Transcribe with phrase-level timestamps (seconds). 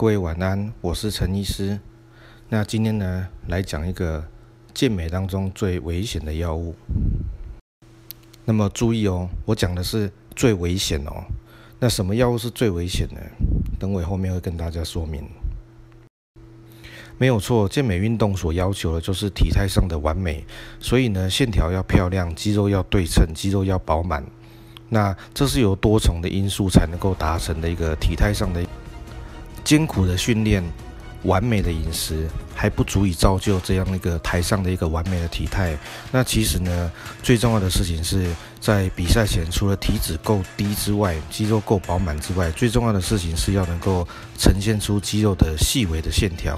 [0.00, 1.76] 各位晚安，我是陈医师。
[2.48, 4.24] 那今天呢，来讲一个
[4.72, 6.72] 健美当中最危险的药物。
[8.44, 11.24] 那么注意哦，我讲的是最危险哦。
[11.80, 13.16] 那什么药物是最危险的？
[13.80, 15.28] 等会后面会跟大家说明。
[17.18, 20.44] 没有错，健美运动所要求的就是体态上的完美，
[20.78, 24.24] 所以呢，线条要漂亮，肌肉要对称，肌肉要饱满。
[24.90, 28.64] 那这是由多重的因素才能够达成的一个体态上的
[29.68, 30.64] 艰苦的训练。
[31.24, 35.76] 完美的饮食还不足以造就这样一个台上的一个完美的体态。
[36.12, 36.90] 那其实呢，
[37.24, 44.06] 最重要的事情是在比赛前，除了体脂够低之外，肌肉够饱满之外，最重要的事情是要能够
[44.38, 46.56] 呈现出肌肉的细微的线条。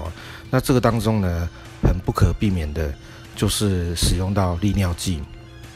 [0.51, 1.49] 那这个当中呢，
[1.81, 2.93] 很不可避免的
[3.35, 5.19] 就是使用到利尿剂。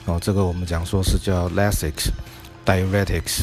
[0.05, 2.11] 哦，这个我们讲说是叫 Lasix
[2.63, 3.41] Diuretics。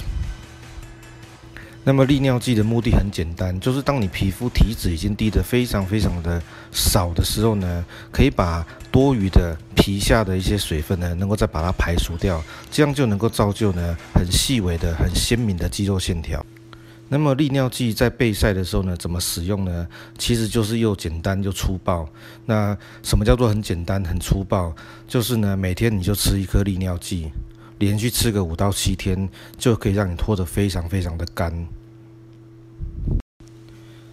[1.84, 16.44] 那么利尿剂的目的很简单，就是当你皮肤体脂已经低得非常非常的少的时候呢，可以把多余的皮下的一些水分呢，能够再把它排除掉，这样就能够造就呢很细微的、很鲜明的肌肉线条。
[17.08, 19.86] 那么利尿剂在备赛的时候呢，怎么使用呢？
[20.16, 22.08] 其实就是又简单又粗暴。
[22.46, 24.72] 那什么叫做很简单、很粗暴？
[25.06, 27.30] 就是呢，每天你就吃一颗利尿剂。
[27.82, 31.66] 连续吃个五到七天，就可以让你脱得非常非常的干。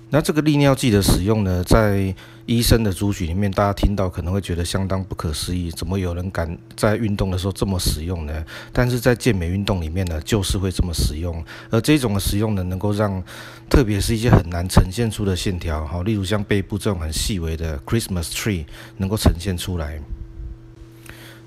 [0.09, 2.15] 那这个利尿剂的使用呢，在
[2.47, 8.43] 医生的族群里面，大家听到可能会觉得相当不可思议，怎么有人敢在运动的时候这么使用呢？
[8.73, 11.45] 但是在健美运动里面呢，就是会这么使用。
[11.69, 13.23] 而这种的使用呢，能够让，
[13.69, 18.65] 特别是一些很难呈现出的线条，好，例如像背部这种很细微的 Christmas tree，
[18.97, 20.01] 能够呈现出来。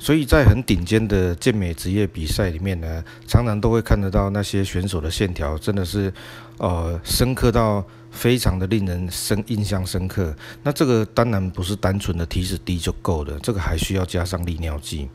[0.03, 6.13] 所以在很顶尖的健美职业比赛里面呢，常常都会看得到那些选手的线条，真的是，
[6.59, 10.35] 呃，深刻到非常的令人深印象深刻。
[10.65, 15.09] 那这个当然不是单纯的体脂低就够了，这个还需要加上利尿剂。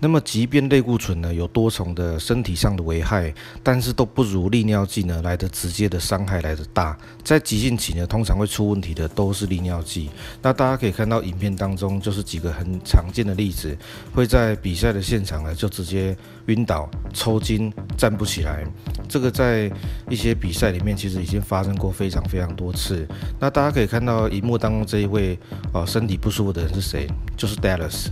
[0.00, 6.96] 那么，即便类固醇呢有多重的身体上的危害，但是都不如利尿剂呢来的直接的伤害来的大。
[7.24, 10.08] 在急性期呢，通常会出问题的都是利尿剂。
[10.40, 13.76] 那大家可以看到影片当中，就是几个很常见的例子，
[14.14, 16.16] 会在比赛的现场呢就直接
[16.46, 18.64] 晕倒、抽筋、站不起来。
[19.08, 19.70] 这个在
[20.08, 23.04] 一些比赛里面其实已经发生过非常非常多次。
[23.40, 25.36] 那大家可以看到荧幕当中这一位
[25.72, 27.08] 哦身体不舒服的人是谁？
[27.36, 28.06] 就是 Dallas。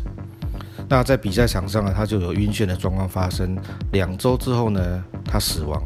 [0.89, 3.59] 那在比赛场上呢，他就有晕眩的状况发生。
[3.91, 5.83] 两周之后呢，他死亡。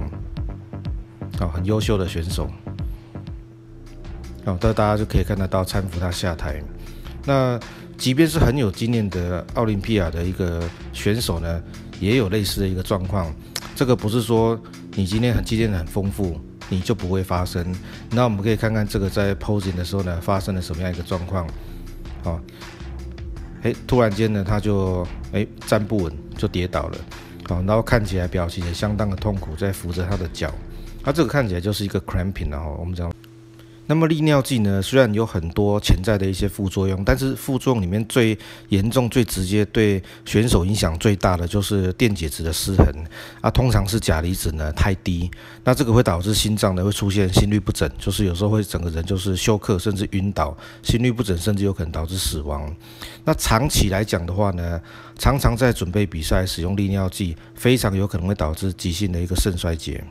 [1.40, 2.50] 哦，很优秀的选手。
[4.44, 6.62] 哦，大家就可以看得到搀扶他下台。
[7.24, 7.58] 那
[7.96, 10.62] 即便是很有经验的奥林匹亚的一个
[10.92, 11.62] 选手呢，
[11.98, 13.34] 也有类似的一个状况。
[13.74, 14.60] 这个不是说
[14.96, 17.74] 你今天很经验很丰富，你就不会发生。
[18.10, 21.46] 那我们可以看看这个在 posing 的时候呢，发生了什么样一个状况。
[22.22, 22.38] 好。
[23.62, 26.98] 哎，突然间呢，他就哎站不稳，就跌倒了，
[27.46, 30.52] 好，然后看起来表情也相当的痛苦，在扶着他的脚，
[31.02, 33.12] 他这个看起来就是一个 cramping，然后我们讲。
[33.90, 42.86] 那么利尿剂呢，虽然有很多潜在的一些副作用，但是副作用里面最严重、最直接对选手影响最大的就是电解质的失衡
[43.40, 45.28] 啊，通常是钾离子呢太低，
[45.64, 52.72] 那这个会导致心脏呢会出现心律不整，就是有时候会整个人就是休克，甚至晕倒，心律不整，甚至有可能导致死亡。
[53.24, 54.80] 那长期来讲的话呢，
[55.18, 60.04] 常常在准备比赛使用利尿剂，非常有可能会导致急性的一个肾衰竭。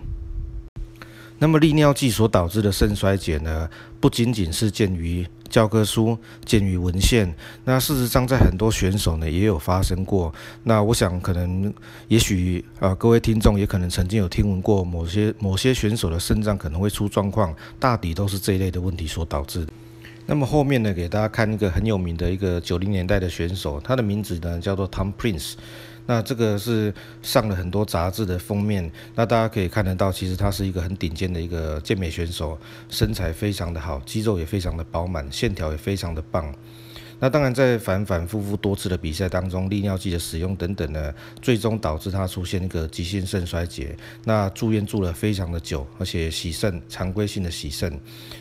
[1.39, 3.69] 那么利尿剂所导致的肾衰竭呢，
[3.99, 7.33] 不仅仅是见于教科书、见于文献，
[7.63, 10.31] 那事实上在很多选手呢也有发生过。
[10.63, 11.73] 那我想可能，
[12.09, 19.65] 也许啊各位听众也可能曾经有听闻过某些某些选手的肾脏可能会出状况，大抵都是这一类的问题所导致。
[20.27, 25.53] 那么后面呢，给大家看一个很有名的一个九零年代的选手，他的名字呢叫做 Tom Prince。
[26.09, 32.57] 那这个是上了很多杂志的封面，那大家可以看得到，其实他是一个很顶尖的一个健美选手，
[32.89, 36.51] 身材非常的好，肌肉也非常的饱满，线条也非常的棒。
[37.21, 43.93] 那当然，在反反复复多次的比赛当中，利尿剂的使用等等呢，最终导致他出现一个急性肾衰竭。
[44.23, 47.99] 那住院住了非常的久，而且洗肾，常规性的洗肾。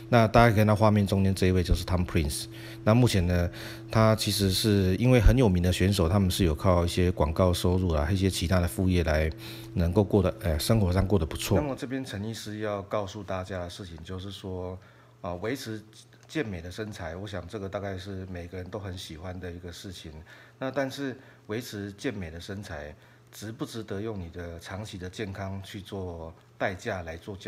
[0.09, 2.45] 那大家可以看到画面中间这一位就是 Tom Prince。
[2.85, 3.51] 那目前呢，
[3.91, 9.29] 他其实是因为很有名的选手，他们是有靠一些广告收入啊，一些其他的副业来
[9.75, 11.59] 能够过得，哎，生活上过得不错。
[11.61, 14.79] 那么这边陈医师要告诉大家的事情就是说，
[15.21, 15.83] 啊，维持。
[16.29, 20.13] 健美的身材，我想这个大概是每个人都很喜欢的一个事情。
[20.59, 21.17] 那但是
[21.47, 22.95] 维持健美的身材，
[23.33, 27.35] 值不值得用你的长期的健康去做代价来做？